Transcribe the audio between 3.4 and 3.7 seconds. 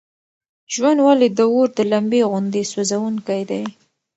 دی؟